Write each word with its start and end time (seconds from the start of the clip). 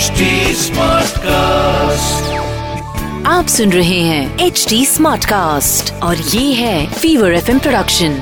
HD 0.00 0.26
Smartcast. 0.56 2.28
आप 3.26 3.46
सुन 3.46 3.72
रहे 3.72 3.98
हैं 4.00 4.38
एच 4.38 4.66
डी 4.68 4.86
स्मार्ट 4.86 5.24
कास्ट 5.24 5.92
और 6.02 6.16
ये 6.16 6.52
है 6.52 6.92
फीवर 6.92 7.32
एफ़ 7.32 7.50
प्रोडक्शन 7.58 8.12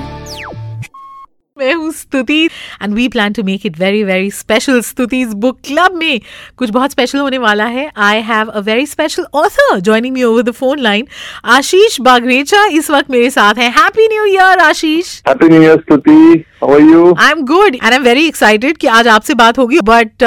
मैं 1.59 1.75
हूँ 1.75 1.93
Stuti 1.93 2.45
and 2.83 2.95
we 2.95 3.09
plan 3.09 3.33
to 3.33 3.43
make 3.43 3.67
it 3.67 3.79
very 3.79 4.05
very 4.05 4.31
special 4.31 4.81
Stuti's 4.81 5.35
book 5.35 5.61
club 5.67 5.95
में। 5.95 6.21
कुछ 6.57 6.71
बहुत 6.71 6.91
स्पेशल 6.91 7.19
होने 7.19 7.39
वाला 7.39 7.65
है। 7.65 7.91
I 7.97 8.21
have 8.21 8.49
a 8.49 8.61
very 8.61 8.87
special 8.87 9.27
author 9.35 9.81
joining 9.81 10.15
me 10.15 10.23
over 10.23 10.43
the 10.43 10.51
phone 10.51 10.79
line 10.79 11.09
Ashish 11.45 12.01
Bagrecha 12.01 12.67
इस 12.67 12.91
वक्त 12.91 13.11
मेरे 13.11 13.31
साथ 13.31 13.55
हैं। 13.55 13.71
Happy 13.71 14.09
new 14.09 14.25
year 14.25 14.59
Ashish. 14.59 15.23
Happy 15.23 15.49
New 15.49 15.63
Year, 15.63 15.79
Stuti. 15.81 16.39
How 16.63 16.69
are 16.75 16.81
you? 16.83 17.03
I 17.19 17.31
am 17.31 17.41
good 17.47 17.75
and 17.75 17.83
I 17.85 17.97
am 17.97 18.03
very 18.03 18.27
excited 18.27 18.77
कि 18.77 18.87
आज 18.89 19.09
आपसे 19.09 19.35
बात 19.35 19.59
होगी 19.59 19.79
but 19.85 20.23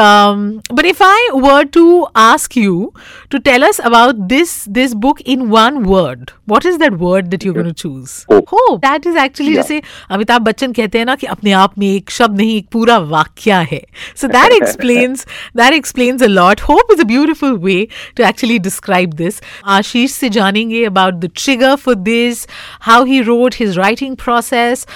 but 0.73 0.85
if 0.85 1.03
I 1.03 1.27
were 1.35 1.63
to 1.73 2.01
ask 2.17 2.55
you 2.57 2.91
to 3.31 3.37
tell 3.39 3.63
us 3.67 3.79
about 3.81 4.15
this 4.29 4.53
this 4.69 4.93
book 5.05 5.19
in 5.33 5.41
one 5.47 5.77
word 5.85 6.31
what 6.49 6.65
is 6.65 6.77
that 6.79 6.93
word 6.99 7.25
that 7.25 7.45
you 7.45 7.53
going 7.53 7.67
to 7.67 7.73
choose 7.73 8.13
Hope. 8.31 8.47
Hope 8.51 8.79
that 8.79 9.07
is 9.07 9.17
actually 9.17 9.49
Yeah. 9.51 9.61
जैसे 9.61 9.81
अमिताभ 10.11 10.41
बच्चन 10.41 10.71
कहते 10.73 10.97
हैं 10.97 11.05
ना 11.05 11.15
कि 11.15 11.27
अपने 11.27 11.51
आप 11.53 11.77
में 11.79 11.87
एक 11.87 12.11
शब्द 12.11 12.37
नहीं 12.37 12.55
एक 12.57 12.67
पूरा 12.71 12.97
वाक्य 13.09 13.59
है 13.71 13.81
so 14.21 14.27
that 14.27 14.51
explains 14.51 15.25
that 15.57 15.73
explains 15.73 16.23
a 16.23 16.27
lot 16.27 16.61
hope 16.61 16.93
is 16.93 17.01
a 17.01 17.07
beautiful 17.07 17.57
way 17.65 17.77
to 18.17 18.23
actually 18.23 18.59
describe 18.69 19.13
this 19.15 19.41
Ashish 19.75 20.11
से 20.13 20.29
जानेंगे 20.39 20.85
about 20.85 21.13
the 21.15 21.31
trigger 21.35 21.75
for 21.75 21.95
this 22.07 22.47
how 22.81 23.05
he 23.05 23.21
wrote 23.23 23.55
his 23.59 23.77
writing 23.77 24.15
process 24.17 24.87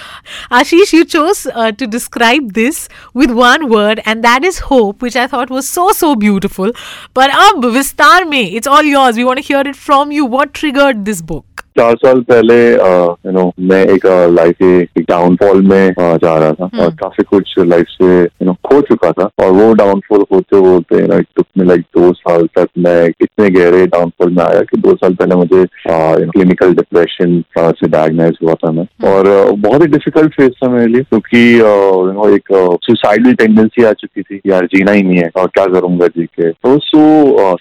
Ashish 0.54 0.94
you 0.94 1.04
chose 1.26 1.46
uh, 1.48 1.72
to 1.72 1.88
describe 1.88 2.54
this 2.54 2.88
with 3.14 3.32
one 3.32 3.70
word 3.70 4.02
and 4.06 4.24
that 4.24 4.44
is 4.44 4.60
hope 4.72 5.02
which 5.02 5.16
i 5.16 5.28
thought 5.28 5.50
was 5.50 5.68
so 5.68 5.92
so 5.92 6.16
beautiful. 6.16 6.72
But 7.14 7.32
ab 7.32 7.68
vistar 7.76 8.22
it's 8.36 8.68
all 8.68 8.84
yours. 8.84 9.18
We 9.18 9.24
want 9.24 9.40
to 9.40 9.46
hear 9.46 9.62
it 9.62 9.76
from 9.76 10.12
you. 10.12 10.26
What 10.26 10.54
triggered 10.54 11.06
this 11.06 11.22
book 11.22 11.65
चार 11.78 11.96
साल 11.96 12.20
पहले 12.30 12.56
you 12.72 13.32
know 13.32 13.42
मैं 13.70 13.82
एक 13.94 14.06
life 14.32 14.56
के 14.62 14.68
एक 14.82 15.06
downfall 15.10 15.62
में 15.62 15.94
जा 16.00 16.38
रहा 16.38 16.52
था 16.52 16.70
और 16.84 16.94
काफ़ी 17.02 17.24
कुछ 17.30 17.54
लाइफ 17.60 17.88
से 17.92 18.08
यू 18.22 18.46
नो 18.46 18.54
खो 18.68 18.80
चुका 18.90 19.12
था 19.12 19.30
और 19.44 19.52
वो 19.54 19.74
डाउनफॉल 19.82 20.24
होते 20.32 20.58
होते 20.68 21.00
you 21.00 21.08
know 21.08 21.20
took 21.36 21.46
me 21.58 21.66
like 21.66 21.82
दो 21.98 22.12
साल 22.14 22.48
तक 22.58 22.68
मैं 22.86 23.06
इतने 23.08 23.50
गहरे 23.50 23.86
डाउनफॉल 23.88 24.32
में 24.34 24.44
आया 24.44 24.62
कि 24.70 24.78
दो 24.82 24.94
साल 24.96 25.16
पहले 25.16 25.36
मुझे 25.36 25.66
क्लिनिकल 25.88 26.74
डिप्रेशन 26.76 27.42
से 27.58 27.88
डायग्नाइज 27.88 28.38
हुआ 28.44 28.54
था 28.64 28.72
मैं। 28.72 28.88
और 29.12 29.26
uh, 29.26 29.58
बहुत 29.66 29.82
ही 29.82 29.88
डिफ़िकल्ट 29.88 30.34
फ़ेज़ 30.36 30.52
था 30.64 30.70
मेरे 30.70 30.88
लिए 30.94 31.02
क्योंकि 31.02 31.44
यू 31.60 32.12
नो 32.12 32.30
एक 32.36 32.54
सुसाइडल 32.84 33.34
टेंडेंसी 33.44 33.84
आ 33.84 33.92
चुकी 34.00 34.22
थी 34.22 34.40
यार 34.48 34.66
जीना 34.76 34.92
ही 34.92 35.04
नहीं 35.04 35.18
है 35.18 35.30
और 35.36 35.48
क्या 35.58 35.66
करूँगा 35.74 36.08
जी 36.18 36.26
के। 36.26 36.52
तो 36.52 36.78
so 36.88 37.04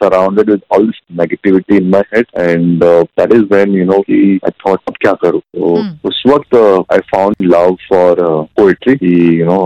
surrounded 0.04 0.50
with 0.50 0.60
all 0.72 0.90
negativity 1.20 1.76
in 1.76 1.90
my 1.90 2.04
head 2.14 2.26
and 2.38 2.84
that 2.84 3.32
is 3.32 3.44
when 3.52 3.76
you 3.78 3.84
know 3.84 4.02
कि 4.08 4.38
आई 4.44 4.50
थॉट 4.66 4.80
अब 4.88 4.94
क्या 5.00 5.12
करूँ 5.22 5.41
तो 5.41 5.72
Hmm. 5.74 5.92
उस 6.08 6.22
वक्त 6.27 6.55
I 6.92 6.98
found 7.10 7.34
love 7.42 7.74
for 7.88 8.20
poetry 8.56 8.94
कि 8.97 9.12
यू 9.41 9.44
नो 9.47 9.56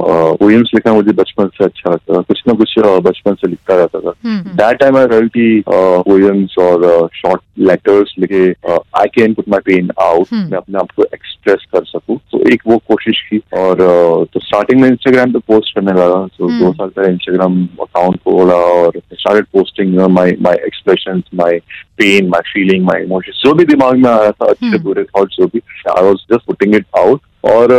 पोएम्स 0.41 0.70
लिखना 0.75 0.92
मुझे 0.94 1.12
बचपन 1.20 1.48
से 1.58 1.64
अच्छा 1.64 1.91
लगता 1.91 2.14
था 2.17 2.20
कुछ 2.28 2.42
ना 2.48 2.55
कुछ 2.55 2.75
uh, 2.78 2.98
बचपन 3.06 3.34
से 3.34 3.48
लिखता 3.48 3.77
रहता 3.77 4.00
था. 4.00 4.12
दैट 4.61 4.78
टाइम 4.81 4.97
आई 4.97 5.06
फेल्ट 5.06 5.33
कि 5.36 5.62
पोएम्स 5.69 6.59
और 6.59 6.86
शॉर्ट 7.14 7.41
लेटर्स 7.69 8.14
लिखे 8.20 8.44
I 8.70 9.06
can 9.14 9.34
put 9.34 9.48
my 9.48 9.61
pain 9.66 9.91
out. 10.03 10.33
मैं 10.33 10.56
अपने 10.56 10.78
आप 10.78 10.91
को 10.97 11.05
एक्सप्रेस 11.14 11.66
कर 11.75 11.84
सकूँ 11.84 12.19
तो 12.33 12.42
एक 12.53 12.62
वो 12.66 12.77
कोशिश 12.89 13.20
की 13.31 13.39
और 13.62 13.83
uh, 13.89 14.33
तो 14.33 14.41
स्टार्टिंग 14.41 14.81
में 14.81 14.89
इंस्टाग्राम 14.89 15.33
पे 15.33 15.39
पोस्ट 15.53 15.75
करने 15.75 15.92
लगा 16.00 16.27
तो 16.39 16.48
Hmm. 16.48 16.61
दो 16.62 16.72
साल 16.72 16.89
पहले 16.97 17.12
इंस्टाग्राम 17.12 17.62
अकाउंट 17.83 18.16
खोला 18.25 18.55
और 18.55 19.00
started 19.12 19.44
posting 19.53 19.98
my 20.19 20.36
my 20.42 20.56
expression 20.66 21.22
my 21.42 21.59
pain 21.98 22.28
my 22.28 22.50
feeling 22.53 22.84
my 22.84 23.03
emotion 23.05 23.33
जो 23.44 23.53
भी 23.55 23.64
दिमाग 23.64 23.97
में 24.05 24.11
आ 24.11 24.28
रहा 24.29 24.47
था 24.47 24.50
अच्छे 24.50 24.71
Hmm. 24.71 24.83
बुरे 24.84 25.05
थॉट्स 25.05 25.37
जो 25.41 25.47
भी 25.47 25.59
I 25.99 26.05
was 26.05 26.16
just 26.33 26.47
putting 26.47 26.75
it 26.75 26.87
out 26.99 27.21
और 27.44 27.72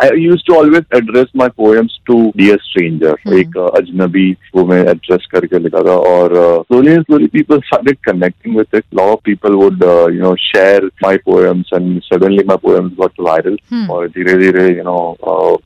uh, 0.00 0.04
I 0.04 0.20
use 0.22 0.42
to 0.46 0.54
always 0.54 0.84
address 0.96 1.26
my 1.36 1.48
poems 1.56 1.98
to 2.06 2.14
dear 2.36 2.58
stranger 2.62 3.14
Hmm. 3.26 3.36
एक 3.38 3.56
uh, 3.58 3.68
अजनबी 3.78 4.32
को 4.52 4.64
मैं 4.66 4.78
एड्रेस 4.88 5.26
करके 5.32 5.58
लिखा 5.58 5.82
था 5.86 5.94
और 6.08 6.34
slowly 6.66 6.90
and 6.92 7.02
slowly 7.04 7.26
people 7.36 7.58
started 7.66 7.96
connecting 8.08 8.56
with 8.56 8.74
it 8.76 8.84
lot 8.98 9.08
of 9.12 9.20
people 9.24 9.54
would 9.62 9.82
you 10.14 10.20
know 10.22 10.34
share 10.40 10.84
my 11.04 11.16
poems 11.26 11.70
and 11.74 12.00
suddenly 12.02 12.44
my 12.48 12.56
poems 12.66 12.92
got 12.98 13.12
viral 13.28 13.56
Hmm. 13.72 13.88
और 13.90 14.08
धीरे 14.16 14.34
धीरे 14.42 14.66
you 14.76 14.82
know 14.84 14.96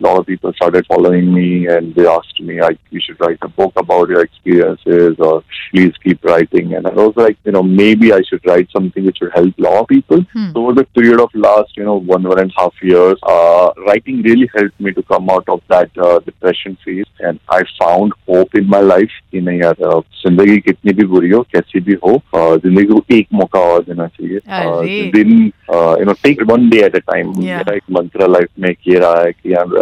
lot 0.02 0.18
of 0.18 0.24
people 0.26 0.50
started 0.60 0.84
following 0.92 1.32
me 1.34 1.48
and 1.70 1.92
they 1.98 2.06
asked 2.14 2.44
me 2.48 2.58
I 2.68 2.76
you 2.94 3.00
should 3.06 3.26
write 3.26 3.44
a 3.44 3.48
book 3.58 3.78
about 3.84 4.10
your 4.10 4.26
experiences 4.30 5.20
or 5.26 5.34
please 5.72 5.98
keep 6.04 6.24
writing 6.28 6.72
and 6.78 6.88
I 6.90 6.94
was 7.00 7.18
like 7.22 7.36
you 7.48 7.52
know 7.56 7.62
maybe 7.80 8.08
I 8.14 8.20
should 8.28 8.46
write 8.50 8.72
something 8.76 9.04
which 9.08 9.20
would 9.24 9.34
help 9.36 9.60
a 9.60 9.66
lot 9.66 9.76
of 9.82 9.86
people 9.92 10.24
Hmm. 10.36 10.48
so 10.54 10.62
over 10.64 10.72
the 10.78 10.84
period 10.98 11.20
of 11.26 11.36
last 11.44 11.76
you 11.80 11.84
know 11.90 11.98
one 12.14 12.26
one 12.32 12.40
and 12.44 12.56
a 12.56 12.60
half 12.60 12.82
years 12.92 13.22
uh, 13.34 13.66
writing 13.88 14.22
really 14.27 14.49
helped 14.55 14.79
me 14.87 14.93
to 14.93 15.03
come 15.13 15.29
out 15.35 15.53
of 15.55 15.61
that 15.73 16.03
uh, 16.07 16.19
depression 16.29 16.77
phase. 16.83 17.11
And 17.19 17.39
I 17.57 17.61
found 17.79 18.17
hope 18.29 18.59
in 18.61 18.69
my 18.75 18.81
life. 18.93 19.21
कि 19.31 19.41
नहीं 19.41 19.59
यार 19.61 19.87
uh, 19.91 20.01
ज़िंदगी 20.25 20.57
कितनी 20.67 20.93
भी 20.93 21.05
बुरी 21.07 21.29
हो 21.29 21.41
कैसी 21.53 21.79
भी 21.87 21.93
हो 22.03 22.13
uh, 22.13 22.57
ज़िंदगी 22.63 22.85
को 22.93 23.01
एक 23.15 23.27
मौका 23.33 23.59
और 23.71 23.83
देना 23.83 24.07
चाहिए। 24.07 24.39
uh, 24.39 25.11
दिन 25.15 25.31
you 25.43 26.05
know 26.05 26.13
take 26.23 26.41
one 26.51 26.69
day 26.69 26.83
at 26.85 26.95
a 26.95 26.99
time 27.11 27.33
Yeah. 27.35 27.57
मेरा 27.57 27.73
एक 27.75 27.83
मंत्र 27.91 28.27
लाइफ 28.31 28.47
में 28.59 28.69
ये 28.87 28.99
रहा 28.99 29.21
है 29.21 29.31
कि 29.31 29.53
यार 29.53 29.75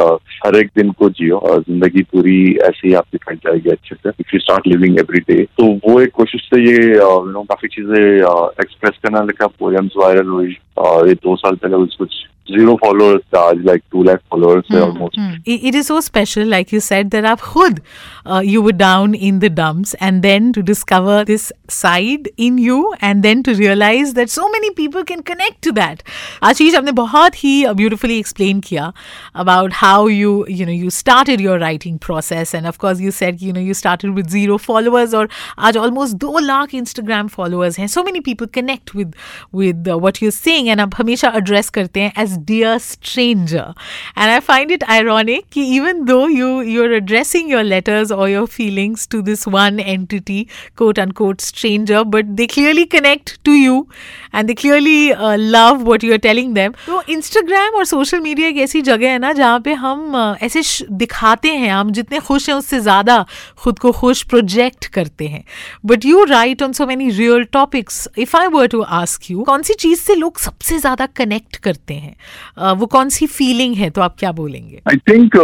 हर 0.46 0.56
एक 0.58 0.70
दिन 0.78 0.92
को 1.00 1.10
जियो। 1.10 1.38
और 1.38 1.62
ज़िंदगी 1.62 2.02
पूरी 2.12 2.38
ऐसे 2.64 2.88
ही 2.88 2.94
आपकी 3.02 3.18
कट 3.28 3.38
जाएगी 3.46 3.70
अच्छे 3.70 3.96
से। 3.96 4.10
If 4.10 4.34
you 4.34 4.40
start 4.40 4.68
living 4.68 5.00
every 5.00 5.20
day 5.30 5.44
तो 5.60 5.66
वो 5.88 6.00
एक 6.02 6.12
कोशिश 6.16 6.42
से 6.54 6.62
ये 6.62 6.82
यू 6.94 7.32
नो 7.32 7.44
काफ़ी 7.52 7.68
चीज़ें 7.76 8.04
एक्सप्रेस 8.04 9.00
करना 9.04 9.24
लिखा 9.24 9.48
पोएम्स 9.60 9.94
वायरल 9.98 10.28
हुई। 10.28 10.58
और 10.78 11.08
ये 11.08 11.14
दो 11.24 11.36
साल 11.36 11.56
पहले 11.64 11.86
कुछ 11.98 12.14
zero 12.52 12.78
followers 12.78 13.22
charge 13.32 13.60
like 13.60 13.84
2 13.92 14.04
lakh 14.04 14.22
followers 14.30 14.66
mm. 14.70 14.82
almost 14.82 15.16
mm. 15.16 15.42
it 15.46 15.74
is 15.74 15.88
so 15.88 16.00
special 16.02 16.46
like 16.46 16.72
you 16.72 16.80
said 16.80 17.12
that 17.12 17.24
up 17.24 17.40
hood. 17.40 17.82
uh, 18.26 18.40
you 18.40 18.62
were 18.62 18.74
down 18.74 19.14
in 19.16 19.40
the 19.40 19.50
dumps 19.50 19.94
and 19.96 20.24
then 20.24 20.52
to 20.52 20.62
discover 20.62 21.24
this 21.24 21.52
side 21.70 22.30
in 22.38 22.58
you 22.58 22.94
and 23.00 23.24
then 23.24 23.44
to 23.44 23.54
realize 23.54 24.14
that 24.14 24.30
so 24.30 24.50
many 24.50 24.72
people 24.72 25.04
can 25.06 25.24
connect 25.24 25.62
to 25.62 25.72
that 25.72 26.04
ashish 26.42 26.74
have 26.74 26.86
bahut 27.00 27.40
hi 27.44 27.74
beautifully 27.74 28.18
explained 28.18 28.64
kia 28.64 28.92
about 29.34 29.72
how 29.72 30.08
you 30.08 30.46
you 30.48 30.66
know 30.66 30.72
you 30.72 30.90
started 30.90 31.40
your 31.40 31.58
writing 31.60 31.98
process 31.98 32.54
and 32.54 32.68
of 32.68 32.78
course 32.78 33.00
you 33.00 33.12
said 33.12 33.42
you 33.42 33.54
know 33.54 33.66
you 33.70 33.74
started 33.74 34.14
with 34.20 34.30
zero 34.30 34.58
followers 34.58 35.14
or 35.14 35.28
aaj 35.58 35.82
almost 35.86 36.20
2 36.20 36.46
lakh 36.50 36.78
instagram 36.82 37.32
followers 37.38 37.82
hain 37.84 37.88
so 37.96 38.04
many 38.04 38.22
people 38.30 38.48
connect 38.60 38.94
with 38.94 39.16
with 39.52 39.88
uh, 39.88 39.98
what 39.98 40.22
you're 40.22 40.38
saying 40.40 40.70
and 40.76 40.86
aap 40.88 41.00
hamesha 41.02 41.34
address 41.42 41.74
karte 41.80 42.04
hain 42.04 42.12
as 42.26 42.33
dear 42.38 42.80
stranger. 42.80 43.74
And 44.16 44.32
I 44.32 44.40
find 44.40 44.72
it 44.72 44.84
ironic 44.90 45.50
कि 45.52 45.64
even 45.78 46.06
though 46.06 46.28
you 46.28 46.62
you're 46.62 46.94
addressing 46.94 47.50
your 47.50 47.64
letters 47.64 48.12
or 48.12 48.30
your 48.30 48.46
feelings 48.48 49.06
to 49.08 49.22
this 49.22 49.46
one 49.48 49.80
entity, 49.80 50.48
quote 50.76 51.00
unquote 51.00 51.42
stranger, 51.42 52.04
but 52.06 52.36
they 52.38 52.48
clearly 52.48 52.86
connect 52.86 53.44
to 53.46 53.52
you 53.52 53.88
and 54.32 54.50
they 54.50 54.56
clearly 54.56 55.14
uh, 55.14 55.38
love 55.38 55.84
what 55.84 56.04
you're 56.04 56.22
telling 56.28 56.54
them. 56.54 56.74
तो 56.86 57.02
Instagram 57.18 57.76
और 57.76 57.86
social 57.86 58.24
media 58.28 58.48
एक 58.48 58.58
ऐसी 58.58 58.82
जगह 58.82 59.12
है 59.12 59.20
ना 59.20 59.34
जहाँ 59.34 59.60
पे 59.60 59.74
हम 59.74 60.12
uh, 60.16 60.44
ऐसे 60.44 60.86
दिखाते 60.92 61.50
हैं 61.50 61.72
हम 61.72 61.92
जितने 61.92 62.20
खुश 62.20 62.50
हैं 62.50 62.56
उससे 62.56 62.80
ज़्यादा 62.80 63.26
खुद 63.64 63.80
को 63.80 63.92
खुश 63.92 64.24
प्रोजेक्ट 64.34 64.86
करते 64.94 65.28
हैं 65.28 65.44
but 65.86 66.06
you 66.06 66.24
write 66.24 66.64
on 66.64 66.74
so 66.74 66.88
many 66.88 67.10
real 67.10 67.44
topics 67.54 68.08
if 68.18 68.38
I 68.38 68.48
were 68.58 68.68
to 68.68 68.82
ask 69.02 69.32
you 69.32 69.44
कौन 69.44 69.62
सी 69.64 69.74
चीज़ 69.74 70.00
से 70.00 70.16
लोग 70.16 70.40
सबसे 70.40 70.80
ज़्यादा 70.80 71.06
कनेक्ट 71.06 71.56
करते 71.56 71.94
हैं 71.94 72.16
Uh, 72.16 72.23
वो 72.60 72.86
कौन 72.86 73.10
सी 73.10 73.28
फीलिंग 73.28 73.76
है? 73.76 73.90
तो 73.90 74.02
आप 74.02 74.16
क्या 74.20 74.32
बोलेंगे? 74.32 74.82
I 74.88 74.98
think 74.98 75.38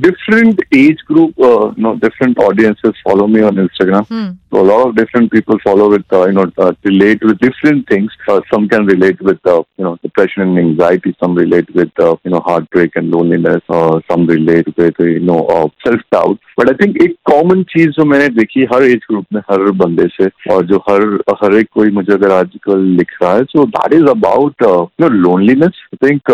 different 0.00 0.60
age 0.72 0.98
group, 1.06 1.38
uh, 1.38 1.72
you 1.76 1.82
know, 1.82 1.96
different 1.96 2.38
audiences 2.38 2.92
follow 3.04 3.26
me 3.26 3.42
on 3.42 3.56
Instagram. 3.56 4.06
Hmm. 4.06 4.32
So 4.50 4.60
a 4.60 4.62
lot 4.62 4.88
of 4.88 4.96
different 4.96 5.32
people 5.32 5.58
follow 5.64 5.90
with, 5.90 6.04
uh, 6.12 6.26
you 6.26 6.32
know, 6.32 6.46
uh, 6.58 6.72
relate 6.84 7.24
with 7.24 7.38
different 7.38 7.88
things. 7.88 8.10
Uh, 8.28 8.40
some 8.52 8.68
can 8.68 8.86
relate 8.86 9.20
with, 9.20 9.38
uh, 9.46 9.62
you 9.76 9.84
know, 9.84 9.96
depression 10.02 10.42
and 10.42 10.58
anxiety. 10.58 11.14
Some 11.20 11.34
relate 11.34 11.74
with, 11.74 11.90
uh, 11.98 12.16
you 12.24 12.30
know, 12.30 12.40
heartbreak 12.40 12.96
and 12.96 13.10
loneliness. 13.10 13.62
Uh, 13.68 14.00
some 14.10 14.26
relate 14.26 14.66
with, 14.76 15.00
uh, 15.00 15.04
you 15.04 15.20
know, 15.20 15.46
uh, 15.46 15.68
self-doubt. 15.84 16.38
But 16.56 16.70
I 16.70 16.74
think 16.80 16.96
एक 17.02 17.16
common 17.30 17.64
चीज़ 17.70 17.90
जो 17.90 18.04
मैंने 18.04 18.28
देखी 18.28 18.64
हर 18.72 18.82
age 18.82 19.00
group 19.10 19.24
में 19.32 19.40
हर 19.50 19.70
बंदे 19.78 20.06
से 20.16 20.28
और 20.54 20.66
जो 20.66 20.76
हर 20.88 21.02
हर 21.42 21.54
एक 21.58 21.68
कोई 21.74 21.90
मुझे 21.90 22.12
अगर 22.12 22.30
आजकल 22.32 22.84
लिख 22.98 23.12
रहा 23.22 23.32
है 23.34 23.44
so 23.52 23.64
that 23.76 23.94
is 23.94 24.06
about 24.10 24.62
no 25.00 25.08
loneliness 25.08 25.82
I 25.94 26.08
think 26.08 26.30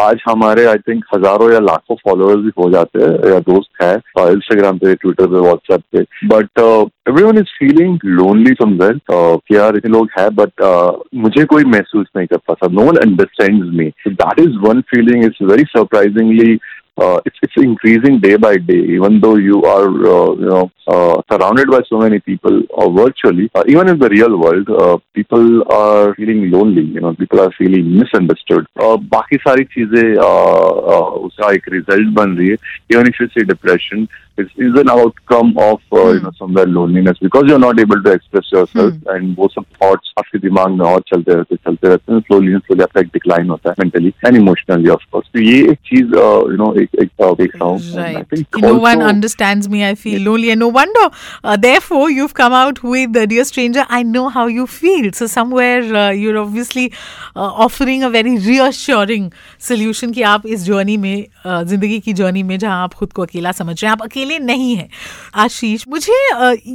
आज 0.00 0.22
हमारे 0.28 0.64
आई 0.66 0.78
थिंक 0.88 1.04
हज़ारों 1.14 1.52
या 1.52 1.58
लाखों 1.70 1.96
फॉलोअर्स 2.08 2.42
भी 2.44 2.50
हो 2.58 2.70
जाते 2.70 2.89
हैं 2.96 3.30
या 3.30 3.38
दोस्त 3.48 3.82
है 3.82 3.94
इंस्टाग्राम 3.94 4.78
पे 4.78 4.94
ट्विटर 4.94 5.26
पे 5.26 5.40
व्हाट्सएप 5.40 5.82
पे. 5.92 6.02
But 6.28 6.58
every 7.08 7.24
one 7.24 7.38
is 7.38 7.52
feeling 7.58 7.98
lonely 8.04 8.52
somewhere 8.62 8.98
कि 9.08 9.56
यार, 9.56 9.76
इतने 9.76 9.92
लोग 9.92 10.08
हैं 10.18 10.28
बट 10.34 10.62
मुझे 11.22 11.44
कोई 11.44 11.64
महसूस 11.66 12.06
नहीं 12.16 12.26
कर 12.26 12.36
पाता. 12.48 12.68
No 12.72 12.82
one 12.82 12.96
understand 13.06 13.64
me 13.74 13.86
that 14.08 14.40
is 14.40 14.56
one 14.66 14.80
feeling 14.90 15.24
is 15.24 15.44
very 15.44 15.64
surprisingly 15.68 16.58
uh, 16.99 17.19
it's 17.25 17.37
it's 17.41 17.53
increasing 17.57 18.19
day 18.19 18.37
by 18.37 18.55
day. 18.55 18.79
Even 18.97 19.19
though 19.19 19.35
you 19.35 19.63
are 19.63 19.89
uh, 19.89 20.31
you 20.33 20.49
know 20.49 20.71
uh, 20.87 21.21
surrounded 21.29 21.67
by 21.67 21.81
so 21.89 21.97
many 21.97 22.19
people 22.19 22.61
uh, 22.77 22.89
virtually, 22.89 23.49
uh, 23.55 23.63
even 23.67 23.89
in 23.89 23.99
the 23.99 24.09
real 24.09 24.37
world, 24.39 24.69
uh, 24.69 24.97
people 25.13 25.63
are 25.71 26.15
feeling 26.15 26.49
lonely. 26.51 26.83
You 26.83 27.01
know, 27.01 27.13
people 27.13 27.41
are 27.41 27.51
feeling 27.57 27.97
misunderstood. 27.97 28.65
Uh, 28.79 28.97
बाकी 29.15 29.37
सारी 29.47 29.63
चीजें 29.75 30.15
uh, 30.15 30.75
uh, 30.95 31.11
उसका 31.27 31.51
एक 31.51 31.69
result 31.69 32.13
बन 32.13 32.37
रही 32.37 32.49
है. 32.49 32.57
Even 32.93 33.07
if 33.07 33.19
you 33.19 33.27
say 33.35 33.43
depression, 33.43 34.07
it's, 34.39 34.51
it's 34.57 34.77
an 34.79 34.89
outcome 34.89 35.51
of 35.65 35.79
uh, 35.93 35.99
you 36.13 36.19
know 36.23 36.31
somewhere 36.37 36.65
loneliness 36.77 37.17
because 37.25 37.43
you're 37.49 37.59
not 37.65 37.79
able 37.83 38.01
to 38.07 38.11
express 38.17 38.49
yourself 38.55 38.93
and 39.13 39.35
वो 39.37 39.47
सब 39.53 39.65
thoughts 39.83 40.11
आपके 40.19 40.39
दिमाग 40.47 40.71
में 40.79 40.85
और 40.85 41.01
चलते 41.13 41.33
रहते 41.33 41.55
चलते 41.55 41.87
रहते 41.89 42.13
हैं 42.13 42.19
slowly 42.29 42.55
and 42.57 42.65
slowly 42.67 42.83
आपका 42.83 43.01
एक 43.01 43.11
decline 43.17 43.49
होता 43.49 43.69
है 43.69 43.75
mentally 43.83 44.11
and 44.29 44.39
emotionally 44.41 44.91
of 44.95 45.05
course 45.13 45.29
तो 45.33 45.41
ये 45.41 45.61
एक 45.71 45.79
चीज 45.91 46.11
uh, 46.23 46.41
you 46.51 46.59
know 46.63 46.69
एक 46.81 46.99
एक 47.03 47.11
uh, 47.27 47.31
देख 47.37 47.55
रहा 47.55 47.69
हूँ 47.69 47.79
And 47.79 47.99
I 48.01 48.09
Right. 48.15 48.27
think 48.33 48.59
No 48.65 48.73
one 48.73 48.97
also- 48.97 49.07
understands 49.13 49.69
me. 49.75 49.85
I 49.91 49.93
feel 50.03 50.19
lonely. 50.27 50.51
And 50.55 50.63
no 50.65 50.67
wonder. 50.79 51.05
Uh, 51.43 51.55
therefore, 51.67 52.03
you've 52.17 52.33
come 52.41 52.55
out 52.59 52.81
with 52.95 53.15
uh, 53.21 53.25
Dear 53.33 53.45
Stranger, 53.51 53.85
I 53.97 54.01
know 54.11 54.25
how 54.37 54.45
you 54.57 54.65
feel. 54.75 55.07
So, 55.19 55.27
somewhere 55.35 55.81
uh, 56.01 56.09
you're 56.23 56.37
obviously 56.41 56.85
uh, 57.35 57.65
offering 57.67 58.03
a 58.03 58.09
very 58.17 58.35
reassuring 58.49 59.31
solution 59.69 60.13
कि 60.13 60.21
आप 60.33 60.45
इस 60.57 60.63
journey 60.65 60.97
में 60.97 61.25
uh, 61.47 61.63
जिंदगी 61.73 61.99
की 62.07 62.13
journey 62.21 62.43
में 62.51 62.57
जहां 62.59 62.77
आप 62.83 62.93
खुद 63.01 63.13
को 63.13 63.21
अकेला 63.21 63.51
समझ 63.61 63.81
रहे 63.81 63.89
हैं 63.89 63.91
आप 63.97 64.01
अकेले 64.03 64.28
नहीं 64.38 64.74
है। 64.76 64.88
आशीष 65.34 65.84
मुझे 65.88 66.12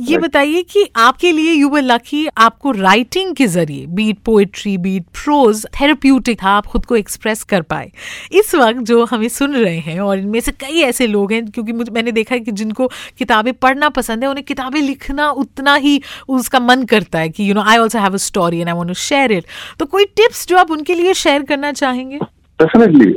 ये 0.07 0.17
बताइए 0.17 0.61
कि 0.63 0.85
आपके 0.97 1.31
लिए 1.31 1.53
यू 1.53 1.69
वर 1.69 1.81
लकी 1.81 2.25
आपको 2.37 2.71
राइटिंग 2.71 3.33
के 3.35 3.47
ज़रिए 3.47 3.85
be it 3.87 4.19
poetry 4.25 4.77
be it 4.77 5.05
prose 5.15 5.65
therapeutic 5.79 6.41
था 6.43 6.49
आप 6.49 6.65
खुद 6.65 6.85
को 6.85 6.95
एक्सप्रेस 6.95 7.43
कर 7.43 7.61
पाए। 7.63 7.91
इस 8.31 8.53
वक्त 8.55 8.81
जो 8.81 9.03
हमें 9.05 9.27
सुन 9.29 9.55
रहे 9.55 9.77
हैं 9.77 9.99
और 9.99 10.19
इनमें 10.19 10.39
से 10.39 10.51
कई 10.51 10.81
ऐसे 10.81 11.07
लोग 11.07 11.31
हैं 11.33 11.45
क्योंकि 11.45 11.73
मुझे 11.73 11.91
मैंने 11.91 12.11
देखा 12.11 12.35
है 12.35 12.41
कि 12.41 12.51
जिनको 12.53 12.87
किताबें 13.17 13.53
पढ़ना 13.53 13.89
पसंद 13.91 14.23
है 14.23 14.29
उन्हें 14.29 14.45
किताबें 14.45 14.81
लिखना 14.81 15.29
उतना 15.43 15.75
ही 15.77 16.01
उसका 16.29 16.59
मन 16.59 16.83
करता 16.85 17.19
है 17.19 17.29
कि 17.29 17.49
you 17.49 17.53
know 17.53 17.61
I 17.63 17.77
also 17.77 17.99
have 17.99 18.13
a 18.13 18.23
story 18.25 18.59
and 18.59 18.69
I 18.69 18.75
want 18.75 18.87
to 18.87 18.93
share 19.01 19.31
it 19.31 19.45
तो 19.79 19.85
कोई 19.85 20.05
टिप्स 20.17 20.47
जो 20.47 20.57
आप 20.57 20.71
उनके 20.71 20.95
लिए 20.95 21.13
शेयर 21.15 21.43
करना 21.43 21.71
चाहेंगे? 21.73 22.17
डेफिनेटली 22.59 23.13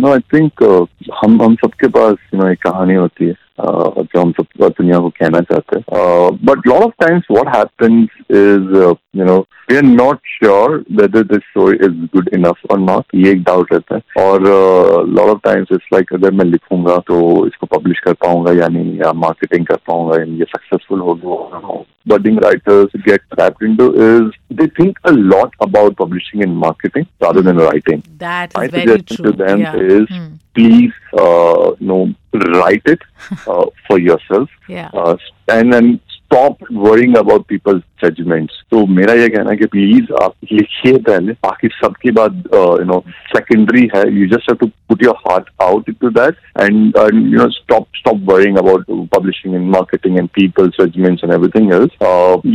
नो 0.00 0.12
आई 0.12 0.20
थिंक 0.34 0.62
हम 1.14 1.40
हम 1.42 1.54
सबके 1.54 1.88
पास 1.88 2.16
यू 2.34 2.40
नो 2.40 2.48
एक 2.48 2.62
कहानी 2.62 2.94
होती 2.94 3.24
है। 3.24 3.34
uh, 3.59 4.03
जो 4.03 4.21
हम 4.21 4.31
सब 4.39 4.67
दुनिया 4.79 4.99
को 4.99 5.09
कहना 5.19 5.39
चाहते 5.51 5.79
हैं 5.79 6.45
but 6.45 6.67
lot 6.67 6.83
of 6.83 6.93
times 7.01 7.27
what 7.31 7.55
happens 7.55 8.09
is 8.31 8.75
you 9.17 9.25
know 9.25 9.37
we 9.69 9.75
are 9.75 9.83
not 9.83 10.19
sure 10.27 10.77
whether 10.99 11.23
this 11.33 11.49
story 11.49 11.77
is 11.87 12.03
good 12.15 12.29
enough 12.33 12.71
और 12.71 12.79
नॉट 12.79 13.15
ये 13.15 13.31
एक 13.31 13.43
डाउट 13.43 13.73
रहता 13.73 13.95
है 13.95 14.25
और 14.25 14.43
lot 15.09 15.29
of 15.29 15.41
times 15.45 15.73
it's 15.73 15.89
like 15.93 16.13
अगर 16.13 16.31
मैं 16.31 16.45
लिखूंगा 16.45 16.97
तो 17.07 17.17
इसको 17.47 17.77
पब्लिश 17.77 17.99
कर 18.05 18.13
पाऊंगा 18.25 18.53
या 18.61 18.67
नहीं 18.77 18.95
या 18.99 19.13
मार्केटिंग 19.25 19.65
कर 19.65 19.79
पाऊंगा 19.87 20.19
या 20.19 20.25
ये 20.37 20.45
सक्सेसफुल 20.55 20.99
होगा 21.09 21.83
budding 22.05 22.35
writers 22.37 22.91
get 23.03 23.21
trapped 23.31 23.63
into 23.63 23.85
is 24.07 24.33
they 24.51 24.67
think 24.79 24.97
a 25.05 25.11
lot 25.11 25.53
about 25.59 25.95
publishing 25.97 26.43
and 26.43 26.55
marketing 26.55 27.07
rather 27.19 27.41
than 27.41 27.57
writing. 27.57 28.03
That 28.19 28.57
My 28.57 28.65
is 28.65 28.75
very 28.75 28.91
suggestion 28.91 29.17
true 29.17 29.31
to 29.31 29.37
them 29.37 29.63
is 29.85 30.17
please, 30.55 30.93
uh, 31.18 31.72
you 31.80 31.86
know, 31.86 32.14
write 32.32 32.82
it 32.86 33.00
uh, 33.46 33.66
for 33.86 33.98
yourself 33.98 34.48
Yeah. 34.68 34.90
uh, 34.94 35.16
and 35.48 35.72
then 35.72 36.00
stop 36.26 36.60
worrying 36.70 37.16
about 37.16 37.46
people's 37.48 37.82
judgments. 38.02 38.58
तो 38.70 38.84
मेरा 38.88 39.14
ये 39.14 39.28
कहना 39.28 39.50
है 39.50 39.56
कि 39.56 39.66
please 39.66 40.12
आप 40.22 40.34
लिखिए 40.52 40.98
पहले 41.06 41.32
बाकी 41.44 41.68
सबके 41.74 42.10
बाद 42.18 42.42
यू 42.54 42.84
नो 42.86 42.98
सेकेंडरी 43.28 43.88
है 43.94 44.02
you 44.14 44.26
just 44.28 44.50
have 44.50 44.56
to 44.60 44.66
put 44.88 45.02
your 45.04 45.14
heart 45.20 45.48
out 45.62 45.88
into 45.88 46.10
that 46.18 46.36
and 46.60 46.96
you 46.96 47.38
know 47.38 47.48
stop 47.50 47.86
stop 47.96 48.20
worrying 48.30 48.58
about 48.58 48.84
publishing 49.14 49.54
and 49.54 49.68
marketing 49.70 50.18
and 50.18 50.28
people's 50.34 50.80
judgments 50.80 51.24
and 51.24 51.32
everything 51.34 51.72
else 51.72 51.96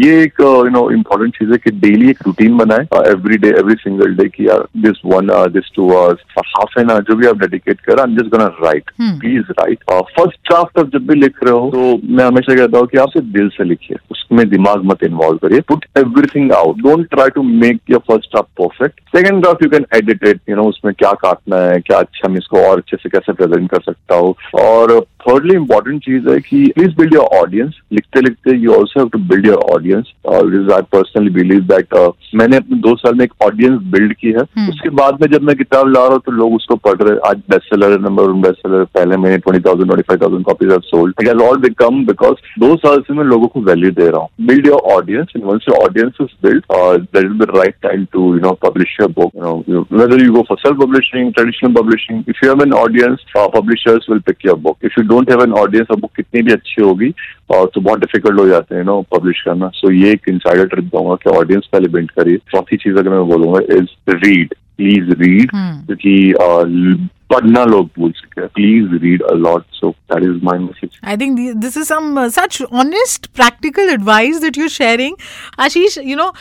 ये 0.04 0.22
एक 0.22 0.42
यू 0.42 0.70
नो 0.70 0.90
इम्पोर्टेंट 0.92 1.38
चीज़ 1.38 1.52
है 1.52 1.58
कि 1.58 1.72
daily 1.80 2.10
एक 2.10 2.24
routine 2.28 2.58
बनाए 2.58 2.88
every 3.12 3.38
day 3.38 3.50
every 3.60 3.76
single 3.84 4.16
day 4.16 4.28
की 4.30 4.48
यार 4.48 4.66
this 4.88 5.02
one 5.06 5.30
hour 5.32 5.52
this 5.52 5.72
two 5.76 5.92
hours 5.94 6.40
half 6.40 6.80
an 6.80 6.90
hour 6.92 7.04
जो 7.10 7.16
भी 7.16 7.28
आप 7.28 7.40
डेडिकेट 7.40 7.80
कर 7.82 8.00
I 8.00 8.12
am 8.12 8.18
just 8.18 8.36
gonna 8.36 8.48
write 8.64 8.92
please 9.02 9.52
write 9.60 9.84
first 9.92 10.40
draft 10.50 10.80
आप 10.80 10.90
जब 10.94 11.08
भी 11.08 11.20
लिख 11.20 11.44
रहे 11.44 11.54
हो 11.54 11.70
तो 11.72 11.86
मैं 12.16 12.26
हमेशा 12.26 12.56
कहता 12.56 12.78
हूँ 12.78 12.88
कि 12.88 12.98
आप 12.98 13.10
सिर्फ़ 13.10 13.28
दिल 13.34 13.50
से 13.58 13.64
लिखिए 13.64 13.98
उसमें 14.12 14.48
दिमाग 14.50 14.84
मत 14.86 15.04
इन्वॉल्व 15.04 15.35
करिए 15.38 15.62
put 15.62 15.86
everything 15.98 16.52
out 16.52 16.78
don't 16.78 17.08
try 17.10 17.30
to 17.30 17.44
make 17.44 17.80
your 17.90 18.00
first 18.12 18.36
half 18.36 18.46
perfect 18.62 19.00
second 19.18 19.48
half 19.48 19.64
you 19.64 19.70
can 19.70 19.86
edit 19.96 20.28
it 20.28 20.42
you 20.50 20.56
know 20.56 20.64
उसमें 20.64 20.94
क्या 20.94 21.12
काटना 21.12 21.58
है, 21.58 21.80
क्या 21.80 21.98
अच्छा 21.98 22.30
मैं 22.30 22.38
इसको 22.38 22.62
और 22.70 22.78
अच्छे 22.78 22.98
से 22.98 23.10
कैसे 23.10 23.34
प्रेजेंट 23.34 23.70
कर 23.72 23.82
सकता 23.82 24.16
हूँ? 24.16 24.36
और 24.62 25.06
थर्डली 25.28 25.56
इंपॉर्टेंट 25.56 26.02
चीज़ 26.04 26.30
है 26.30 26.40
कि 26.40 26.64
प्लीज़ 26.76 26.96
बिल्ड 26.98 27.14
योर 27.14 27.38
ऑडियंस 27.40 27.80
लिखते 27.94 28.22
लिखते 28.22 28.56
you 28.58 28.74
also 28.74 29.00
have 29.00 29.10
to 29.14 29.20
build 29.30 29.46
your 29.48 29.60
audience 29.74 30.12
is 30.26 30.72
I 30.74 30.82
personally 30.96 31.30
believe 31.40 31.62
that 31.72 31.96
मैंने 32.42 32.58
अपने 32.58 32.78
दो 32.88 32.96
साल 32.96 33.16
में 33.16 33.24
एक 33.26 33.34
ऑडियंस 33.44 33.82
बिल्ड 33.92 34.14
की 34.14 34.32
है। 34.32 34.44
Hmm. 34.58 34.70
उसके 34.70 34.90
बाद 35.00 35.22
में 35.22 35.28
जब 35.32 35.42
मैं 35.48 35.56
किताब 35.56 35.88
ला 35.88 36.02
रहा 36.04 36.14
हूँ 36.14 36.22
तो 36.26 36.32
लोग 36.32 36.54
उसको 36.56 36.76
पढ़ 36.88 37.02
रहे 37.02 37.14
हैं। 37.14 37.20
आज 37.30 37.42
best 37.50 37.70
seller 37.74 38.00
number 38.02 38.24
one 38.24 38.42
best 38.42 38.58
seller 38.58 38.84
पहले 38.98 39.18
महीने 39.18 39.38
twenty 39.38 39.64
thousand 39.68 39.88
twenty 39.88 40.04
five 40.10 40.22
thousand 40.22 40.46
copies 40.46 40.72
of 40.74 40.84
sold 40.86 41.14
it 41.22 41.28
has 41.28 41.42
all 41.48 41.58
become 41.68 42.06
because 42.06 42.36
दो 42.66 42.76
साल 42.86 43.02
से 43.08 43.14
मैं 43.14 43.26
लोगों 43.26 43.48
को 43.48 43.62
वैल्यू 43.70 43.92
दे 44.00 44.10
रहा 44.10 44.22
हूँ। 44.22 44.48
Build 44.48 44.68
your 44.68 44.92
audience 44.96 45.34
and 45.36 45.46
once 45.46 45.66
your 45.70 45.84
audience 45.84 46.22
is 46.22 46.36
build 46.48 46.64
that 46.72 47.26
is 47.26 47.38
the 47.44 47.50
right 47.56 47.76
time 47.84 48.06
to 48.14 48.34
you 48.36 48.42
know 48.48 48.52
publish 48.68 48.98
your 49.02 49.12
book 49.20 49.32
you 49.36 49.44
know 49.44 49.86
whether 49.98 50.18
you 50.22 50.32
go 50.36 50.42
for 50.48 50.56
self 50.62 50.78
publishing 50.80 51.28
traditional 51.36 51.74
publishing 51.76 52.18
if 52.32 52.40
you 52.42 52.50
have 52.50 52.62
an 52.64 52.74
audience 52.80 53.22
uh, 53.40 53.48
publishers 53.54 54.08
will 54.12 54.22
pick 54.30 54.44
your 54.48 54.56
book. 54.66 54.78
If 54.90 54.98
you 55.24 55.30
have 55.32 55.44
an 55.44 55.54
audience 55.54 55.88
और 55.92 56.00
book 56.00 56.12
कितनी 56.16 56.42
भी 56.42 56.52
अच्छी 56.52 56.82
होगी 56.82 57.14
और 57.50 57.72
तो 57.76 57.82
बहुत 57.82 58.00
difficult 58.00 58.40
हो 58.40 58.48
जाते 58.48 58.76
हैं 58.76 58.84
नो 58.84 59.02
पब्लिश 59.18 59.42
करना। 59.42 59.70
सो 59.74 59.92
ये 59.92 60.12
एक 60.12 60.30
इंसाइडर 60.30 60.66
ट्रिप 60.66 60.86
दूँगा 60.86 61.16
कि 61.16 61.30
ऑडियंस 61.30 61.70
पहले 61.72 61.88
बिल्ड 61.88 62.12
करिए। 62.12 62.38
चौथी 62.38 62.78
चीज़ 62.78 62.98
अगर 62.98 63.10
मैं 63.10 63.28
बोलूँगा 63.28 63.60
इज़ 63.76 64.16
रीड 64.26 64.54
प्लीज़ 64.78 65.12
रीड 65.22 65.52
क्योंकि 65.56 66.34
uh, 66.34 67.08
पढ़ना 67.30 67.64
लोग 67.66 67.90
भूल 68.00 68.12
चुके 68.12 68.42
हैं। 68.42 68.50
Please 68.56 68.96
read 69.04 69.22
a 69.24 69.34
lot 69.36 69.64
so 69.74 69.90
that 70.12 70.24
is 70.24 70.44
my 70.46 70.60
message 70.60 71.00
I 71.14 71.16
think 71.22 71.38
the, 71.40 71.46
this 71.64 71.78
is 71.80 71.88
some 71.88 72.18
uh, 72.18 72.30
such 72.36 72.60
honest, 72.80 73.28
practical 73.40 73.92
advice 73.94 74.42
that 74.44 74.60
you're 74.60 74.74
sharing. 74.76 75.16
Ashish 75.60 75.98
you 76.06 76.16
know 76.18 76.32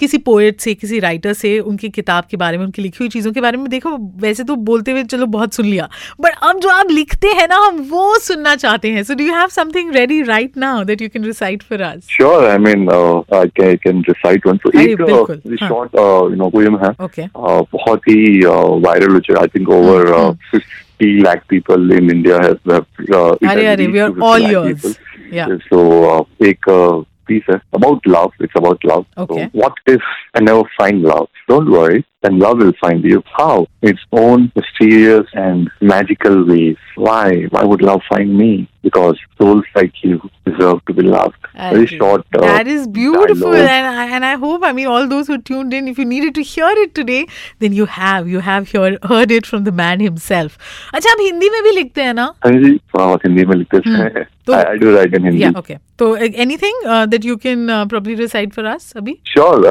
किसी 0.00 0.18
poet 0.28 0.60
से 0.60 0.74
किसी 0.74 0.98
writer 1.00 1.32
से 1.32 1.58
उनकी 1.72 1.88
किताब 1.98 2.24
के 2.30 2.36
बारे 2.36 2.58
में 2.58 2.64
उनकी 2.64 2.82
लिखी 2.82 2.98
हुई 3.00 3.08
चीज़ों 3.08 3.32
के 3.32 3.40
बारे 3.40 3.58
में 3.58 3.68
देखो 3.70 3.96
वैसे 4.20 4.44
तो 4.44 4.56
बोलते 4.70 4.92
हुए 4.92 5.02
चलो 5.04 5.26
बहुत 5.36 5.54
सुन 5.54 5.66
लिया। 5.66 5.88
बट 6.20 6.34
अब 6.48 6.60
जो 6.60 6.68
आप 6.68 6.90
लिखते 6.90 7.28
हैं 7.40 7.46
ना 7.48 7.56
हम 7.66 7.78
वो 7.90 8.18
सुनना 8.18 8.54
चाहते 8.56 8.90
हैं। 8.92 9.02
So 9.02 9.14
do 9.14 9.24
you 9.24 9.34
have 9.34 9.48
something 9.56 9.94
ready 9.94 10.20
right 10.30 10.56
now 10.58 10.84
that 10.84 11.02
you 11.02 11.08
can 11.08 11.24
recite 11.24 11.62
for 11.62 11.82
us 11.82 12.06
sure 12.16 12.44
I 12.48 12.58
mean 12.58 12.88
I 12.90 13.48
can 13.60 13.76
can 13.84 14.02
recite 14.08 14.46
one 14.46 14.58
अरे, 14.66 14.84
एक। 14.92 15.64
शॉर्ट 15.68 15.96
यू 15.96 16.36
नो 16.36 16.48
पोएम 16.50 16.78
है। 16.84 16.90
Okay. 17.08 17.26
uh, 17.26 17.62
बहुत 17.72 18.08
ही 18.08 18.40
वायरल 18.44 19.12
हो 19.12 19.20
चुका 19.20 19.40
I 19.40 19.46
think 19.56 19.68
over 19.78 20.10
50 20.50 21.20
lakh 21.26 21.46
people 21.48 21.92
in 21.98 22.10
India 22.16 22.40
have, 22.46 22.60
have 22.74 22.86
uh, 23.12 23.36
are 23.52 23.58
array, 23.58 23.86
we 23.86 24.00
are 24.00 24.12
all 24.20 24.38
yours. 24.38 24.82
People. 24.82 24.94
Yeah. 25.38 25.48
So 25.70 25.78
uh, 26.10 26.24
take 26.40 26.66
a 26.66 27.02
piece 27.26 27.44
eh? 27.48 27.58
about 27.72 28.06
love. 28.06 28.32
It's 28.40 28.52
about 28.62 28.84
love. 28.84 29.06
Okay. 29.16 29.44
So 29.44 29.50
what 29.52 29.74
if 29.86 30.02
I 30.34 30.40
never 30.40 30.62
find 30.78 31.02
love? 31.02 31.28
Don't 31.48 31.70
worry, 31.70 32.04
Then 32.22 32.38
love 32.38 32.58
will 32.58 32.72
find 32.80 33.04
you. 33.04 33.22
How? 33.36 33.66
Its 33.82 34.00
own 34.12 34.52
mysterious 34.54 35.26
and 35.34 35.70
magical 35.80 36.46
ways. 36.46 36.76
Why? 36.94 37.44
Why 37.50 37.64
would 37.64 37.82
love 37.82 38.02
find 38.08 38.36
me? 38.36 38.68
Because 38.87 39.21
souls 39.37 39.65
like 39.77 39.97
you 40.03 40.17
deserve 40.49 40.77
to 40.89 40.93
be 40.99 41.03
loved. 41.13 41.47
Very 41.55 41.83
Okay. 41.85 41.97
short. 42.01 42.25
Uh, 42.39 42.41
that 42.41 42.67
is 42.73 42.83
beautiful, 42.97 43.51
dialogue. 43.55 43.71
and 43.75 43.99
I, 44.03 44.05
and 44.17 44.25
I 44.25 44.35
hope 44.43 44.65
I 44.67 44.71
mean 44.79 44.87
all 44.95 45.07
those 45.13 45.31
who 45.31 45.37
tuned 45.49 45.73
in. 45.79 45.87
If 45.93 45.97
you 46.01 46.05
needed 46.11 46.35
to 46.35 46.43
hear 46.51 46.69
it 46.83 46.93
today, 46.99 47.19
then 47.65 47.73
you 47.79 47.87
have 47.97 48.29
you 48.35 48.43
have 48.47 48.69
hear, 48.75 48.91
heard 49.13 49.33
it 49.39 49.49
from 49.53 49.65
the 49.69 49.73
man 49.81 50.05
himself. 50.07 50.57
अच्छा 50.93 51.11
आप 51.11 51.23
हिंदी 51.27 51.49
में 51.55 51.61
भी 51.63 51.71
लिखते 51.79 52.03
हैं 52.09 52.13
ना? 52.21 52.27
हाँ 52.45 52.51
जी 52.65 52.71
थोड़ा 52.77 53.05
बहुत 53.05 53.25
हिंदी 53.25 53.45
में 53.45 53.55
लिखते 53.55 53.81
हैं 53.89 54.23
तो- 54.23 54.55
I, 54.55 54.61
I 54.73 54.77
do 54.83 54.93
write 54.95 55.17
in 55.19 55.27
Hindi. 55.29 55.41
Yeah, 55.45 55.57
okay. 55.63 55.77
So 55.99 56.11
uh, 56.15 56.29
anything 56.45 56.79
uh, 56.85 57.05
that 57.15 57.23
you 57.31 57.37
can 57.47 57.69
uh, 57.69 57.85
probably 57.95 58.15
recite 58.21 58.53
for 58.59 58.65
us, 58.75 58.87
अभी? 58.97 59.17
श्योर 59.33 59.61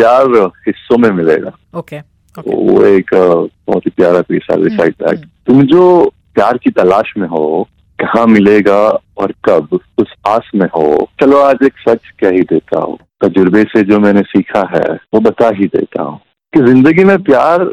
प्यार 0.00 0.34
uh, 0.42 0.50
हिस्सों 0.66 0.98
में 1.04 1.10
मिलेगा 1.22 1.52
Okay. 1.82 2.02
Okay. 2.38 2.54
वो 2.54 2.84
एक 2.86 3.14
uh, 3.14 3.48
बहुत 3.68 3.86
ही 3.86 3.90
प्यारा 3.96 4.20
पीस 4.28 4.46
है 4.50 4.62
रिसाइट 4.64 4.94
दैट 5.02 5.24
तुम 5.46 5.62
जो 5.74 5.84
प्यार 6.34 6.58
की 6.64 6.70
तलाश 6.78 7.12
में 7.18 7.26
हो 7.28 7.42
कहाँ 7.99 8.25
मिलेगा 8.25 8.79
और 9.17 9.33
कब 9.45 9.79
उस 9.97 10.13
आस 10.27 10.49
में 10.55 10.67
हो। 10.67 11.09
चलो 11.21 11.37
आज 11.37 11.63
एक 11.63 11.73
सच 11.89 12.09
कह 12.19 12.29
ही 12.29 12.41
देता 12.41 12.79
हूँ। 12.79 12.97
तजुर्बे 13.21 13.63
से 13.63 13.81
जो 13.83 13.99
मैंने 13.99 14.21
सीखा 14.21 14.67
है, 14.75 14.93
वो 15.13 15.19
बता 15.19 15.49
ही 15.55 15.65
देता 15.67 16.03
हूँ 16.03 16.19
कि 16.53 16.59
ज़िंदगी 16.59 17.03
में 17.03 17.17
प्यार 17.23 17.63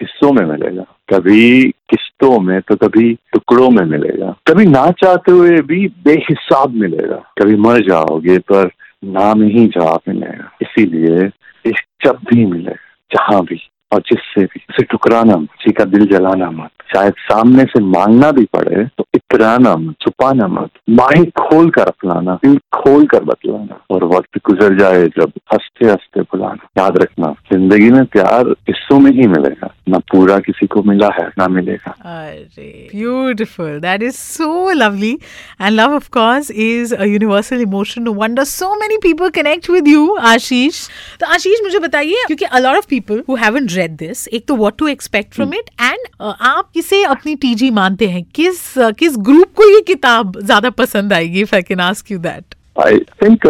हिस्सों 0.00 0.32
में 0.32 0.44
मिलेगा। 0.46 0.84
कभी 1.10 1.62
किस्तों 1.90 2.38
में 2.40 2.60
तो 2.60 2.76
कभी 2.76 3.12
टुकड़ों 3.32 3.70
में 3.70 3.84
मिलेगा। 3.84 4.34
कभी 4.48 4.64
ना 4.66 4.90
चाहते 4.90 5.32
हुए 5.32 5.60
भी 5.60 5.86
बेहिसाब 6.04 6.74
मिलेगा। 6.74 7.16
कभी 7.40 7.56
मर 7.56 7.80
जाओगे 7.88 8.38
पर 8.52 8.70
नाम 9.04 9.42
ही 9.42 9.66
जवाब 9.66 10.00
मिलेगा। 10.08 10.50
इसीलिए 10.62 11.26
इश्क 11.64 11.84
जब 12.04 12.18
भी 12.30 12.44
मिले, 12.46 12.74
जहाँ 13.10 13.42
भी 13.42 13.60
और 13.92 14.00
जिससे 14.00 14.44
भी, 14.44 14.60
उसे 14.70 14.82
ठुकराना 14.82 15.36
मत, 15.36 15.48
किसी 15.52 15.72
का 15.72 15.84
दिल 15.84 16.06
जलाना 16.06 16.50
मत। 16.50 16.70
शायद 16.94 17.14
सामने 17.20 17.64
से 17.64 17.80
मांगना 17.82 18.30
भी 18.30 18.44
पड़े 18.52 18.84
तो 18.98 19.04
पुराना 19.32 19.74
छुपाना 20.02 20.46
मत 20.48 20.70
माही 20.90 21.24
खोल 21.38 21.70
कर 21.70 21.86
अपनाना 21.88 22.34
दिल 22.44 22.56
खोल 22.74 23.06
कर 23.06 23.24
बतलाना 23.24 23.78
और 23.90 24.04
वक्त 24.06 24.38
गुजर 24.46 24.78
जाए 24.78 25.06
जब 25.18 25.32
हँसते 25.52 25.86
हँसते 25.86 26.20
बुलाना। 26.22 26.68
याद 26.78 26.98
रखना 26.98 27.32
ज़िंदगी 27.52 27.90
में 27.90 28.04
प्यार 28.12 28.50
हिस्सों 28.68 28.98
में 29.00 29.10
ही 29.12 29.26
मिलेगा 29.28 29.72
ना 29.88 29.98
पूरा 30.12 30.38
किसी 30.40 30.66
को 30.66 30.82
मिला 30.82 31.08
है 31.14 31.26
ना 31.38 31.48
मिलेगा। 31.48 31.94
अरे 32.16 32.66
beautiful 32.92 33.78
that 33.80 34.02
is 34.02 34.16
so 34.16 34.70
lovely 34.72 35.12
and 35.12 35.70
love 35.70 35.94
of 35.94 36.08
course 36.10 36.50
is 36.50 36.94
a 36.94 37.04
emotion 37.04 38.42
so 38.46 38.74
many 38.80 38.96
people 39.02 39.28
connect 39.36 39.70
with 39.70 39.88
you 39.88 40.06
Ashish 40.32 40.86
तो 41.20 41.26
आशीष 41.34 41.62
मुझे 41.62 41.78
बताइए 41.78 42.24
क्योंकि 42.26 42.44
a 42.44 42.60
of 42.68 42.86
people 42.90 43.22
read 43.70 43.96
this 43.96 44.26
एक 44.28 44.46
तो 44.48 44.56
what 44.56 44.76
to 44.78 44.88
expect 44.88 45.34
from 45.34 45.54
it 45.54 45.70
and 45.80 46.06
आप 46.20 46.70
किसे 46.74 47.02
अपनी 47.04 47.34
टीजी 47.36 47.70
मानते 47.72 48.08
हैं। 48.08 48.22
किस 48.34 48.62
किस 48.98 49.16
ग्रुप 49.28 49.52
को 49.56 49.68
ये 49.70 49.80
किताब 49.86 50.38
ज़्यादा 50.40 50.70
पसंद 50.78 51.12
आएगी 51.12 51.40
if 51.40 51.54
I 51.54 51.62
can 51.62 51.80
ask 51.80 52.10
you 52.12 52.18
that 52.18 52.54
I 52.86 52.98
think 53.22 53.46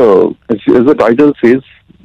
as 0.53 0.89
a 0.89 0.93
title 1.05 1.31
says 1.39 1.61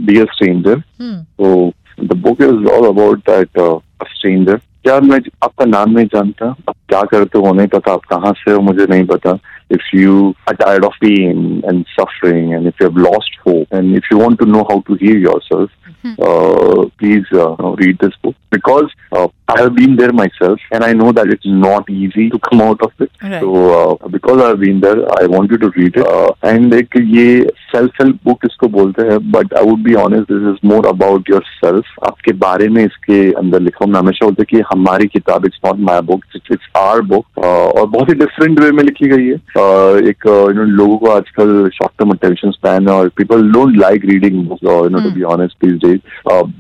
be 0.07 0.19
a 0.19 0.25
stranger 0.33 0.81
so 1.01 1.71
the 2.03 2.17
book 2.25 2.41
is 2.41 2.65
all 2.71 2.87
about 2.87 3.19
that 3.29 3.59
a 3.59 3.69
stranger 4.13 4.57
क्या 4.83 4.99
मैं 5.01 5.17
आपका 5.43 5.65
नाम 5.65 5.89
नहीं 5.91 6.05
जानता? 6.05 6.45
आप 6.69 6.75
क्या 6.89 7.01
करते 7.11 7.39
हो 7.39 7.53
नहीं 7.53 7.67
पता 7.67 7.91
आप 7.93 8.03
कहाँ 8.09 8.31
से 8.37 8.51
हो? 8.51 8.59
मुझे 8.61 8.85
नहीं 8.89 9.05
पता। 9.05 9.31
if 9.69 9.81
you 9.91 10.35
are 10.47 10.55
tired 10.55 10.85
of 10.85 10.93
pain 11.01 11.61
and 11.65 11.85
suffering, 11.97 12.53
and 12.53 12.67
if 12.67 12.75
you 12.79 12.85
have 12.85 12.95
lost 12.95 13.31
hope, 13.43 13.67
and 13.71 13.95
if 13.95 14.03
you 14.09 14.17
want 14.17 14.39
to 14.39 14.45
know 14.45 14.65
how 14.69 14.81
to 14.81 14.95
heal 14.95 15.17
yourself, 15.17 15.69
mm-hmm. 16.03 16.21
uh, 16.21 16.89
please 16.97 17.25
uh, 17.33 17.55
read 17.75 17.97
this 17.99 18.15
book 18.23 18.35
because 18.49 18.89
uh, 19.11 19.27
I 19.47 19.61
have 19.61 19.75
been 19.75 19.95
there 19.95 20.13
myself, 20.13 20.59
and 20.71 20.83
I 20.83 20.93
know 20.93 21.11
that 21.11 21.27
it's 21.27 21.45
not 21.45 21.89
easy 21.89 22.29
to 22.29 22.39
come 22.39 22.61
out 22.61 22.81
of 22.81 22.91
it. 22.99 23.11
Right. 23.21 23.41
So 23.41 23.99
uh, 24.01 24.07
because 24.07 24.41
I've 24.41 24.59
been 24.59 24.79
there, 24.79 24.99
I 25.21 25.25
want 25.27 25.51
you 25.51 25.57
to 25.57 25.69
read 25.71 25.95
it, 25.97 26.07
uh, 26.07 26.33
and 26.43 26.73
it, 26.73 26.89
ये 26.91 27.47
self 27.77 28.01
help 28.01 28.19
book 28.25 28.45
इसको 28.45 28.67
बोलते 28.77 29.07
हैं 29.07 29.19
but 29.31 29.53
I 29.53 29.69
would 29.69 29.83
be 29.83 29.93
honest 30.03 30.31
this 30.31 30.47
is 30.49 30.67
more 30.67 30.87
about 30.87 31.29
your 31.29 31.43
self 31.47 32.05
आपके 32.07 32.33
बारे 32.43 32.67
में 32.69 32.83
इसके 32.83 33.19
अंदर 33.39 33.61
लिखा 33.61 33.83
हूँ। 33.85 33.91
मैं 33.93 33.99
हमेशा 33.99 34.25
बोलते 34.25 34.43
कि 34.49 34.61
हमारी 34.73 35.07
किताब 35.07 35.45
it's 35.45 35.59
not 35.65 35.79
my 35.89 36.01
book 36.07 36.23
it's 36.35 36.69
our 36.77 37.01
book 37.11 37.37
और 37.45 37.87
बहुत 37.87 38.09
ही 38.09 38.13
डिफरेंट 38.15 38.59
वे 38.59 38.71
में 38.71 38.83
लिखी 38.83 39.07
गई 39.07 39.27
है। 39.27 39.35
Uh, 39.57 40.07
एक 40.09 40.25
यू 40.27 40.53
नो 40.53 40.63
लोगों 40.63 40.97
को 40.97 41.09
आजकल 41.11 41.49
शॉर्ट 41.73 41.91
टर्म 41.99 42.11
अटेंशन 42.11 42.51
स्पैन 42.51 42.87
और 42.89 43.09
people 43.17 43.51
don't 43.51 43.77
like 43.77 44.05
reading 44.05 44.43
book 44.47 44.63
you 44.63 44.87
know 44.89 45.03
to 45.03 45.11
be 45.15 45.23
honest 45.33 45.65
these 45.65 45.75
days 45.85 45.99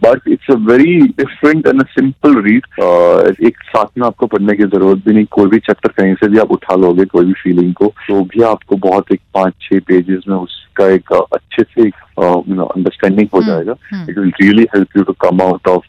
but 0.05 0.27
it's 0.29 0.51
a 0.51 0.57
very 0.69 0.97
different 1.19 1.67
and 1.67 1.81
a 1.81 1.85
simple 1.89 2.41
read 2.43 2.65
एक 3.47 3.63
साथ 3.67 3.97
में 3.97 4.05
आपको 4.07 4.27
पढ़ने 4.27 4.57
की 4.57 4.63
ज़रूरत 4.75 5.03
भी 5.07 5.13
नहीं। 5.13 5.25
कोई 5.31 5.47
भी 5.49 5.59
चैप्टर 5.69 6.01
कहीं 6.01 6.13
से 6.13 6.29
भी 6.29 6.39
आप 6.39 6.51
उठा 6.51 6.75
लोगे 6.75 7.05
कोई 7.15 7.25
भी 7.25 7.33
फीलिंग 7.43 7.73
को 7.73 7.93
तो 8.07 8.21
भी 8.33 8.43
आपको 8.51 8.75
बहुत 8.87 9.11
एक 9.13 9.21
पाँच 9.33 9.53
छह 9.61 9.79
पेजेस 9.87 10.23
में 10.29 10.35
उसका 10.77 10.87
एक 10.93 11.11
अच्छे 11.13 11.63
से 11.63 11.87
यू 11.87 12.55
नो 12.55 12.63
अंडरस्टैंडिंग 12.65 13.27
हो 13.33 13.41
जाएगा। 13.43 13.73
It 14.09 14.17
will 14.17 14.31
really 14.41 14.63
help 14.75 14.97
you 14.97 15.03
to 15.03 15.13
come 15.21 15.41
out 15.41 15.67
of 15.67 15.85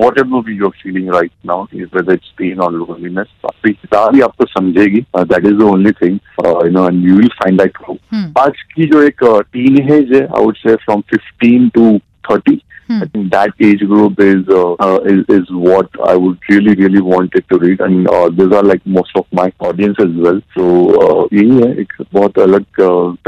whatever 0.18 0.42
be 0.46 0.56
your 0.56 0.72
feeling 0.82 1.08
right 1.14 1.30
now 1.46 1.66
is 1.74 1.88
whether 1.94 2.12
it's 2.12 2.32
pain 2.38 2.60
और 2.60 2.72
लोनलीनेस 2.72 3.26
आपकी 3.44 3.72
किताब 3.72 4.14
ही 4.14 4.20
आपको 4.20 4.46
समझेगी। 4.46 5.00
That 5.16 5.46
is 5.46 5.54
the 5.54 5.62
only 5.62 5.92
thing 6.02 6.18
you 6.46 6.70
know 6.70 6.88
and 6.88 7.06
you 7.08 7.16
will 7.16 7.28
find 7.42 7.60
that 7.60 7.78
आज 8.38 8.62
की 8.74 8.86
जो 8.86 9.02
एक 9.02 9.24
teen 9.52 9.82
है 9.90 10.00
I 10.00 10.44
would 10.44 10.56
say 10.56 10.74
from 10.84 11.00
fifteen 11.10 11.68
to 11.74 11.98
thirty 12.30 12.60
I 12.88 13.06
think 13.06 13.32
that 13.32 13.50
age 13.60 13.80
group 13.80 14.20
is, 14.20 14.48
uh, 14.48 14.74
uh, 14.74 15.00
is 15.04 15.24
is 15.28 15.50
what 15.50 15.90
I 16.04 16.14
would 16.14 16.38
really 16.48 16.74
really 16.76 17.00
want 17.00 17.34
it 17.34 17.48
to 17.48 17.58
read, 17.58 17.80
and 17.80 18.08
uh, 18.08 18.28
these 18.28 18.52
are 18.52 18.62
like 18.62 18.84
most 18.86 19.10
of 19.16 19.26
my 19.32 19.52
audience 19.58 19.96
as 19.98 20.12
well. 20.14 20.40
So 20.56 20.66
uh, 21.00 21.28
यही 21.32 21.56
है 21.62 21.70
एक 21.80 21.92
बहुत 22.14 22.38
अलग 22.38 22.64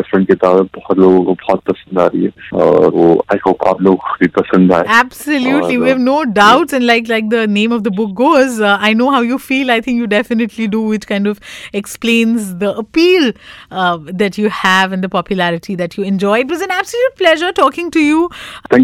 different 0.01 0.27
किताब 0.29 0.57
है 0.57 0.63
बहुत 0.77 0.99
लोगों 0.99 1.25
को 1.25 1.35
बहुत 1.35 1.63
पसंद 1.71 1.99
आ 1.99 2.07
रही 2.07 2.25
है 2.25 2.61
और 2.63 2.91
वो 2.95 3.09
आई 3.33 3.39
होप 3.47 3.67
आप 3.69 3.83
लोग 3.83 3.97
को 4.05 4.15
भी 4.21 4.29
पसंद 4.39 4.73
आए 4.73 4.85
Absolutely, 4.99 5.77
और, 5.77 5.83
we 5.83 5.91
have 5.91 6.05
no 6.05 6.19
doubts, 6.39 6.79
and 6.79 6.87
like 6.87 7.11
like 7.15 7.29
the 7.35 7.43
name 7.57 7.77
of 7.79 7.83
the 7.89 7.95
book 7.99 8.15
goes, 8.23 8.61
uh, 8.61 8.77
I 8.91 8.93
know 9.01 9.11
how 9.17 9.23
you 9.33 9.41
feel. 9.49 9.75
I 9.77 9.81
think 9.81 10.05
you 10.05 10.07
definitely 10.15 10.69
do, 10.77 10.85
which 10.95 11.09
kind 11.15 11.33
of 11.33 11.41
explains 11.83 12.55
the 12.63 12.73
appeal 12.85 13.33
uh, 13.73 13.99
that 14.23 14.39
you 14.39 14.55
have 14.61 14.93
and 14.93 15.03
the 15.03 15.13
popularity 15.19 15.79
that 15.85 15.99
you 15.99 16.09
enjoy. 16.15 16.39
It 16.47 16.57
was 16.57 16.67
an 16.71 16.79
absolute 16.79 17.21
pleasure 17.25 17.53
talking 17.61 17.91
to 17.99 18.07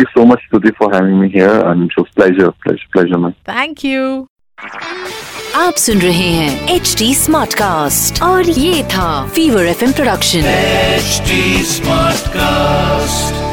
you. 0.04 0.12
So 0.14 0.26
much, 0.26 0.46
Stuti, 0.48 0.74
for 0.76 0.92
having 0.92 1.20
me 1.20 1.28
here, 1.28 1.56
and 1.72 1.90
it 1.90 1.96
was 1.96 2.08
pleasure, 2.20 2.52
pleasure, 2.66 2.88
pleasure, 2.92 3.18
man. 3.18 3.34
Thank 3.44 3.84
you. 3.84 4.28
आप 5.56 5.74
सुन 5.74 5.98
रहे 5.98 6.30
हैं 6.32 6.74
H 6.74 6.94
D 6.98 7.14
smart 7.14 7.54
cast 7.54 8.22
और 8.22 8.48
ये 8.50 8.82
था 8.84 9.26
fever 9.34 9.66
F 9.66 9.84
production 9.94 10.38
H 10.38 11.22
smart 11.72 12.30
Smartcast. 12.34 13.43